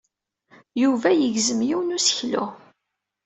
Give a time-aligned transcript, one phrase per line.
[0.81, 2.45] Yuba yegzem yiwen n useklu.